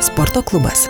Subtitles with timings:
[0.00, 0.88] Sporto klubas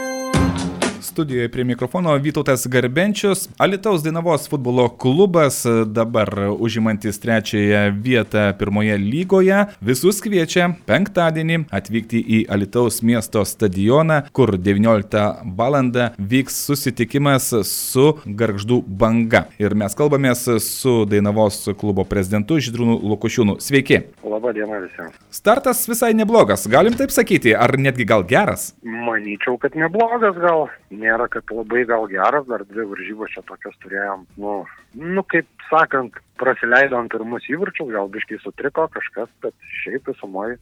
[1.18, 3.48] studijoje prie mikrofono Vytautas Garbenčius.
[3.58, 6.28] Alitaus Dainavos futbolo klubas dabar
[6.58, 9.64] užimantis trečiąją vietą pirmoje lygoje.
[9.82, 15.24] Visus kviečia penktadienį atvykti į Alitaus miesto stadioną, kur 19
[15.58, 15.74] val.
[16.18, 19.48] vyks susitikimas su Garždų banga.
[19.58, 23.58] Ir mes kalbamės su Dainavos klubo prezidentu Židrūnu Lukušiūnu.
[23.58, 24.04] Sveiki.
[24.22, 25.18] Labą dieną visiems.
[25.30, 28.70] Startas visai neblogas, galim taip sakyti, ar netgi gal geras?
[28.82, 30.68] Manyčiau, kad neblogas gal.
[30.90, 34.26] Ne nėra, kad labai gal geras, dar dvi varžybos čia tokias turėjom.
[34.40, 34.60] Nu,
[34.94, 40.58] nu kaip sakant, prasileidom pirmus įvarčius, gal biškai sutriko kažkas, bet šiaip visumoje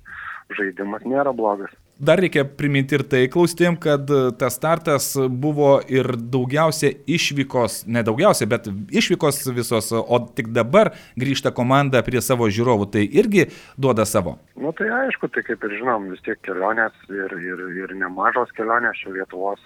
[0.57, 1.73] žaidimas nėra blogas.
[1.97, 8.45] Dar reikia priminti ir tai klausėm, kad tas startas buvo ir daugiausia išvykos, ne daugiausia,
[8.53, 13.47] bet išvykos visos, o tik dabar grįžta komanda prie savo žiūrovų, tai irgi
[13.81, 14.37] duoda savo.
[14.59, 18.53] Na nu, tai aišku, tai kaip ir žinom, vis tiek kelionės ir, ir, ir nemažos
[18.59, 19.65] kelionės čia Lietuvos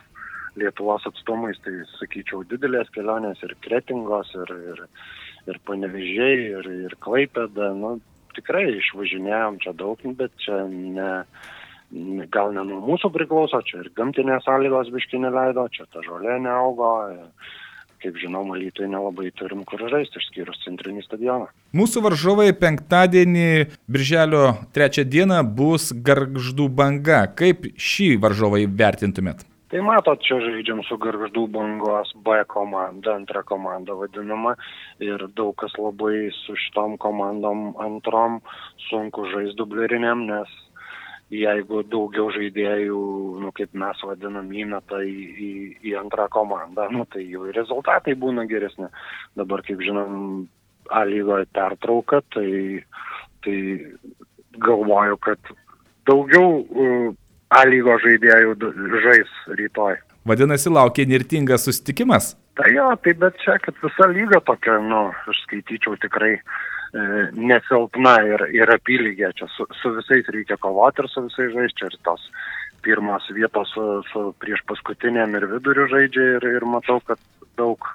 [0.59, 4.85] Lietuvos atstumais, tai sakyčiau, didelės kelionės ir kretingos, ir, ir,
[5.47, 7.71] ir panevežiai, ir, ir klaipėda.
[7.79, 7.99] Nu,
[8.37, 11.13] tikrai išvažinėjom čia daug, bet čia ne,
[12.35, 16.93] gal ne nuo mūsų priklauso, čia ir gamtinės sąlygos biškinė leido, čia ta žolė neaugo.
[18.01, 21.51] Kaip žinom, Lytui nelabai turim kur žaisti, išskyrus centrinį stadioną.
[21.77, 27.27] Mūsų varžovai penktadienį, birželio trečią dieną bus garždų banga.
[27.37, 29.45] Kaip šį varžovą vertintumėt?
[29.71, 34.57] Tai matot, čia žaidžiam su garždų bangos B komanda, antra komanda vadinama.
[34.99, 38.41] Ir daug kas labai su šitom komandom antrom
[38.89, 40.57] sunku žaisti dublerinėm, nes
[41.31, 43.03] jeigu daugiau žaidėjų,
[43.45, 45.53] nu, kaip mes vadinam, įmeta į, į,
[45.87, 48.91] į antrą komandą, nu, tai jų rezultatai būna geresni.
[49.39, 50.49] Dabar, kaip žinom,
[50.91, 52.83] A lygoje pertrauka, tai,
[53.47, 53.59] tai
[54.59, 55.53] galvoju, kad
[56.09, 56.65] daugiau
[57.51, 58.55] A lygos žaidėjų
[59.03, 59.99] žais rytoj.
[60.29, 62.35] Vadinasi, laukia nirtingas susitikimas?
[62.61, 66.43] Tai jo, tai bet čia, kad visa lyga tokia, nu, aš skaityčiau tikrai e,
[67.35, 69.33] nesilpna ir, ir apylygė.
[69.39, 71.89] Čia su, su visais reikia kovoti ir su visais žaisti.
[71.89, 72.27] Ir tos
[72.85, 77.21] pirmos vietos su, su prieš paskutinėm ir viduriu žaidžia ir, ir matau, kad
[77.61, 77.89] daug,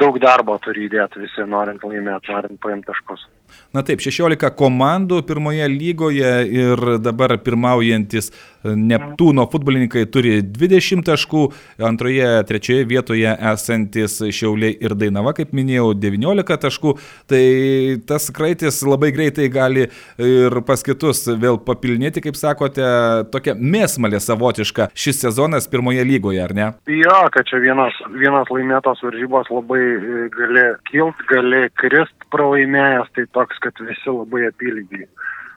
[0.00, 3.28] daug darbo turi įdėti visi, norint laimėti, norint paimti taškus.
[3.76, 8.32] Na taip, 16 komandų pirmoje lygoje ir dabar pirmaujantis
[8.66, 11.42] Neptūno futbolininkai turi 20 taškų,
[11.86, 16.94] antroje, trečioje vietoje esantis Šiauliai ir Dainava, kaip minėjau, 19 taškų.
[17.30, 17.42] Tai
[18.08, 19.86] tas kraitis labai greitai gali
[20.18, 22.82] ir pas kitus vėl papilnėti, kaip sakote,
[23.30, 26.68] tokia mėsmalė savotiška šis sezonas pirmoje lygoje, ar ne?
[26.90, 29.84] Jo, kad čia vienas, vienas laimėtos varžybos labai
[30.34, 35.06] gali kilt, gali krist pralaimėjęs, tai toks, kad visi labai apylygiai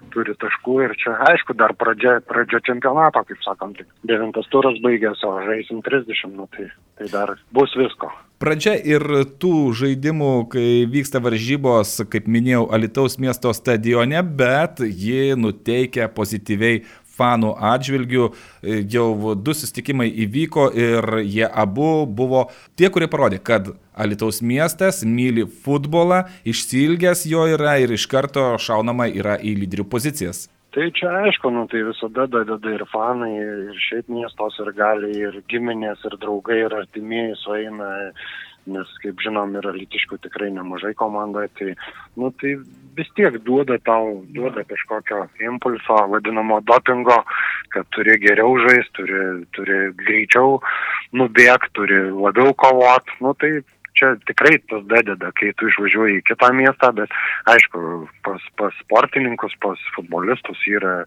[0.10, 5.38] turi taškų ir čia, aišku, dar pradžia, pradžia čempionato, kaip sakant, devintas turas baigėsi, o
[5.46, 8.10] žaisim 30, nu, tai, tai dar bus visko.
[8.42, 9.04] Pradžia ir
[9.38, 16.82] tų žaidimų, kai vyksta varžybos, kaip minėjau, Alitaus miesto stadione, bet ji nuteikia pozityviai
[17.22, 18.30] fanų atžvilgių.
[18.92, 25.46] Jau du susitikimai įvyko ir jie abu buvo tie, kurie parodė, kad Alitaus miestas myli
[25.66, 30.48] futbolą, išsilgęs jo yra ir iš karto šaunama yra į lyderių pozicijas.
[30.72, 35.42] Tai čia aišku, nu, tai visada dadeda ir fanai, ir šiaip miestos, ir gali, ir
[35.52, 37.90] giminės, ir draugai, ir artimieji sueina
[38.70, 41.74] nes, kaip žinom, yra litiškų tikrai nemažai komandoje, tai,
[42.20, 42.56] nu, tai
[42.98, 47.22] vis tiek duoda tau, duoda kažkokio impulso, vadinamo dopingo,
[47.74, 49.22] kad turi geriau žaisti, turi,
[49.58, 50.60] turi greičiau
[51.18, 53.62] nubėgti, turi labiau kovot, nu, tai
[54.02, 57.14] čia tikrai tas dadeda, kai tu išvažiuoji į kitą miestą, bet
[57.54, 57.82] aišku,
[58.26, 61.04] pas, pas sportininkus, pas futbolistus yra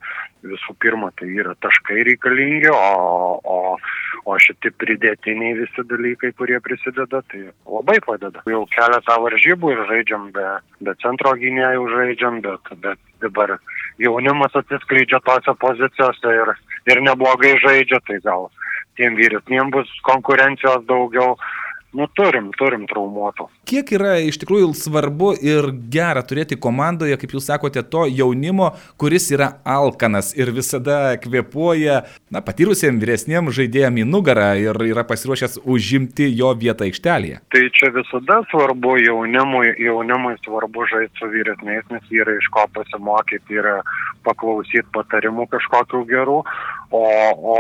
[0.47, 3.59] visų pirma, tai yra taškai reikalingi, o, o,
[4.31, 8.45] o šitie pridėtiniai visi dalykai, kurie prisideda, tai labai padeda.
[8.51, 10.47] Jau keletą varžybų ir žaidžiam be,
[10.85, 13.57] be centro gynėjų žaidžiam, bet, bet dabar
[13.99, 16.55] jaunimas atsiskleidžia tose pozicijose ir,
[16.93, 18.51] ir neblogai žaidžia, tai gal
[18.99, 21.35] tiem vyresniem bus konkurencijos daugiau
[21.95, 23.47] Nu, turim, turim traumuotų.
[23.71, 29.29] Kiek yra iš tikrųjų svarbu ir gera turėti komandoje, kaip jūs sakote, to jaunimo, kuris
[29.35, 32.01] yra alkanas ir visada kvepuoja,
[32.35, 37.45] na, patyrusiem vyresniem žaidėjim į nugarą ir yra pasiruošęs užimti jo vietą aikštelėje.
[37.55, 43.61] Tai čia visada svarbu jaunimui, jaunimui svarbu žaisti su vyresniais, nes yra iš ko pasimokyti,
[43.63, 43.79] yra
[44.27, 46.41] paklausyti patarimų kažkokių gerų,
[46.95, 47.03] o,
[47.55, 47.59] o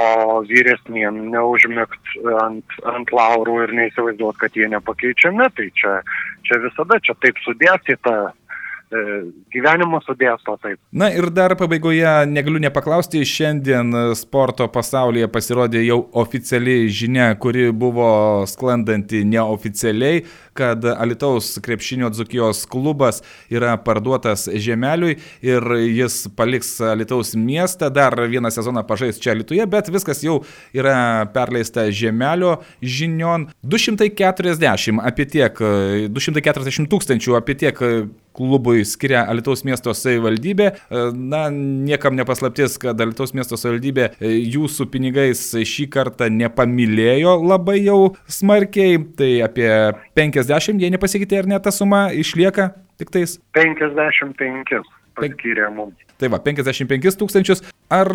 [0.49, 5.99] vyresniem neužmigt ant, ant laurų ir neįsivaizduoti, kad jie nepakeičiami, tai čia,
[6.47, 8.17] čia visada čia taip sudėstyta
[9.55, 10.79] gyvenimo sudėsto taip.
[10.95, 18.45] Na ir dar pabaigoje negaliu nepaklausti, šiandien sporto pasaulyje pasirodė jau oficiali žinia, kuri buvo
[18.51, 23.23] sklandanti neoficialiai, kad Alitaus krepšinio Dzukijos klubas
[23.53, 29.91] yra parduotas Žemeliui ir jis paliks Alitaus miestą, dar vieną sezoną pažais čia Alituje, bet
[29.93, 30.41] viskas jau
[30.75, 33.49] yra perleista Žemelio žinion.
[33.63, 35.65] 240 apie tiek,
[36.15, 37.81] 240 tūkstančių apie tiek
[38.35, 40.71] klubui skiria Alitaus miesto savivaldybė.
[41.15, 48.99] Na, niekam nepaslaptis, kad Alitaus miesto savivaldybė jūsų pinigais šį kartą nepamilėjo labai jau smarkiai.
[49.15, 49.71] Tai apie
[50.19, 50.44] 50,
[50.83, 53.39] jei nepasikeitė ar ne ta suma, išlieka tik tais.
[53.57, 54.85] 55
[55.19, 55.99] paskyrė mums.
[56.19, 57.65] Tai va, 55 tūkstančius.
[57.93, 58.09] Ar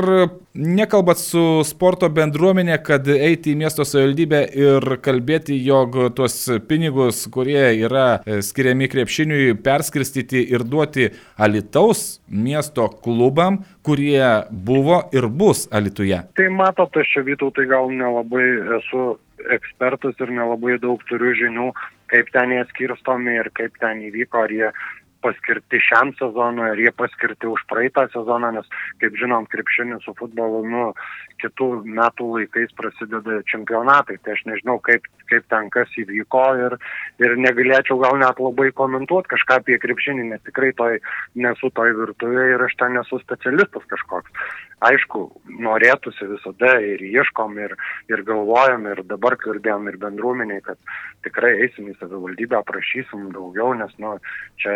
[0.55, 6.37] nekalbat su sporto bendruomenė, kad eiti į miesto savivaldybę ir kalbėti, jog tuos
[6.67, 15.27] pinigus, kurie yra e, skiriami krepšiniui, perskirstyti ir duoti Alitaus miesto klubam, kurie buvo ir
[15.27, 16.23] bus Alituje?
[16.39, 18.47] Tai matot, aš čia vytau, tai gal nelabai
[18.79, 19.05] esu
[19.55, 21.69] ekspertas ir nelabai daug turiu žinių,
[22.11, 24.71] kaip ten jie skirstomi ir kaip ten įvyko, ar jie
[25.23, 28.67] paskirti šiam sezonui, ar jie paskirti už praeitą sezoną, nes,
[29.01, 30.85] kaip žinom, krepšinis su futbolu, nu,
[31.43, 36.77] kitų metų laikais prasideda čempionatai, tai aš nežinau, kaip, kaip ten kas įvyko ir,
[37.23, 40.99] ir negalėčiau gal net labai komentuoti kažką apie krepšinį, nes tikrai toj,
[41.35, 44.55] nesu toj virtuvėje ir aš ten nesu specialistas kažkoks.
[44.87, 45.25] Aišku,
[45.63, 47.75] norėtųsi visada ir ieškom, ir,
[48.11, 50.79] ir galvojam, ir dabar kalbėjom ir bendruomeniai, kad
[51.25, 54.15] tikrai eisim į savivaldybę, aprašysim daugiau, nes nu,
[54.61, 54.75] čia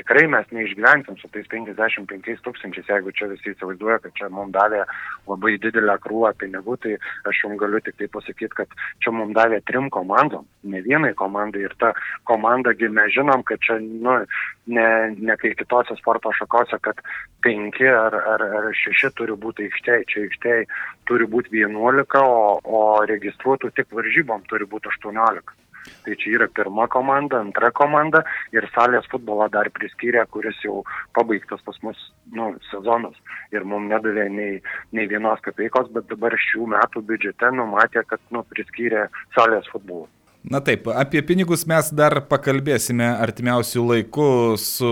[0.00, 4.82] tikrai mes neišgyvensim su tais 55 tūkstančiais, jeigu čia visi įsivaizduoja, kad čia mums davė
[5.28, 6.96] labai didelę krūvą pinigų, tai
[7.30, 11.66] aš jums galiu tik tai pasakyti, kad čia mums davė trim komandom, ne vienai komandai
[11.68, 11.92] ir ta
[12.28, 14.18] komandagi mes žinom, kad čia nu,
[14.66, 17.00] ne, ne kai kitose sporto šakose, kad
[17.44, 20.64] penki ar, ar, ar šeši turi būti aikštėje, čia aikštėje
[21.10, 22.82] turi būti 11, o, o
[23.12, 25.54] registruotų tik varžybom turi būti 18.
[26.02, 28.24] Tai čia yra pirma komanda, antra komanda
[28.54, 30.80] ir salės futbolą dar priskyrė, kuris jau
[31.14, 32.00] pabaigtas pas mus
[32.34, 33.14] nu, sezonas
[33.54, 34.60] ir mums nedavė nei,
[34.90, 39.06] nei vienos kapeikos, bet dabar šių metų biudžete numatė, kad nu, priskyrė
[39.38, 40.08] salės futbolą.
[40.46, 44.26] Na taip, apie pinigus mes dar pakalbėsime artimiausių laikų
[44.62, 44.90] su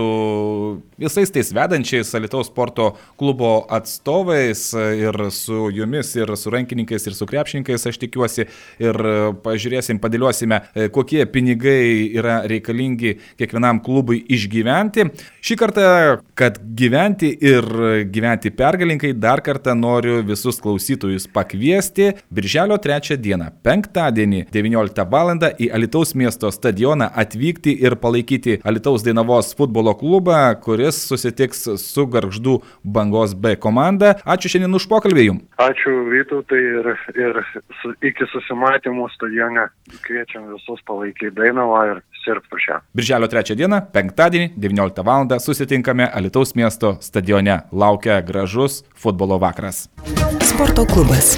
[0.99, 7.27] visais tais vedančiais Alitaus sporto klubo atstovais ir su jumis, ir su rankininkais, ir su
[7.29, 8.47] krepšininkais, aš tikiuosi,
[8.83, 8.99] ir
[9.45, 10.59] pažiūrėsim, padėliosime,
[10.91, 15.07] kokie pinigai yra reikalingi kiekvienam klubui išgyventi.
[15.39, 15.87] Šį kartą,
[16.35, 17.63] kad gyventi ir
[18.11, 25.57] gyventi pergalinkai, dar kartą noriu visus klausytojus pakviesti Birželio 3 dieną, penktadienį, 19 val valandą
[25.59, 32.61] į Alitaus miesto stadioną atvykti ir palaikyti Alitaus Dainavos futbolo klubą, kuris susitiks su Garždų
[32.83, 34.15] bangos B komanda.
[34.25, 35.43] Ačiū šiandien už pokalbį jums.
[35.57, 37.39] Ačiū Vytautai ir, ir
[37.81, 39.69] su, iki susimatymų stadione
[40.05, 42.81] kviečiam visus palaikyti Dainavą ir sirgti šią.
[42.95, 45.25] Birželio 3 dieną, penktadienį, 19 val.
[45.39, 47.61] susitinkame Alitaus miesto stadione.
[47.71, 49.89] Laukia gražus futbolo vakaras.
[50.41, 51.35] Sporto klubas.